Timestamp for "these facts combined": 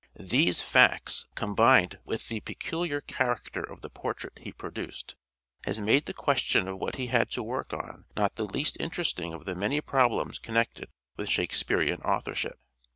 0.19-1.99